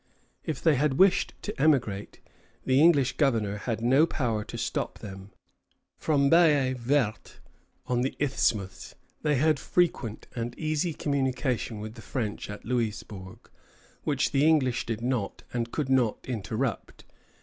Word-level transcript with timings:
If 0.43 0.63
they 0.63 0.73
had 0.77 0.95
wished 0.97 1.35
to 1.43 1.61
emigrate, 1.61 2.21
the 2.65 2.81
English 2.81 3.17
governor 3.17 3.57
had 3.57 3.81
no 3.81 4.07
power 4.07 4.43
to 4.43 4.57
stop 4.57 4.97
them. 4.97 5.29
From 5.99 6.27
Baye 6.27 6.73
Verte, 6.73 7.39
on 7.85 8.01
the 8.01 8.15
isthmus, 8.17 8.95
they 9.21 9.35
had 9.35 9.59
frequent 9.59 10.25
and 10.35 10.57
easy 10.57 10.95
communication 10.95 11.79
with 11.79 11.93
the 11.93 12.01
French 12.01 12.49
at 12.49 12.65
Louisbourg, 12.65 13.47
which 14.03 14.31
the 14.31 14.43
English 14.47 14.87
did 14.87 15.01
not 15.01 15.43
and 15.53 15.71
could 15.71 15.89
not 15.89 16.17
interrupt. 16.27 17.05